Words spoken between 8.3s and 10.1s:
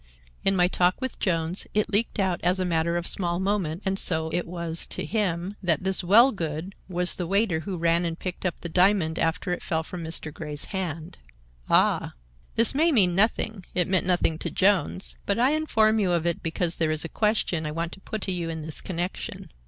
up the diamond after it fell from